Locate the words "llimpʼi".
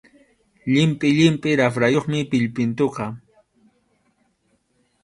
0.71-1.09, 1.17-1.51